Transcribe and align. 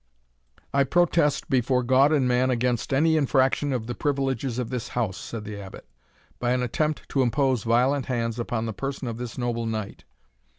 "I 0.73 0.83
protest 0.83 1.47
before 1.47 1.83
God 1.83 2.11
and 2.11 2.27
man 2.27 2.49
against 2.49 2.91
any 2.91 3.17
infraction 3.17 3.71
of 3.71 3.85
the 3.85 3.93
privileges 3.93 4.57
of 4.57 4.71
this 4.71 4.87
house," 4.87 5.15
said 5.15 5.43
the 5.43 5.61
Abbot, 5.61 5.85
"by 6.39 6.53
an 6.53 6.63
attempt 6.63 7.07
to 7.09 7.21
impose 7.21 7.61
violent 7.61 8.07
hands 8.07 8.39
upon 8.39 8.65
the 8.65 8.73
person 8.73 9.07
of 9.07 9.19
this 9.19 9.37
noble 9.37 9.67
knight. 9.67 10.05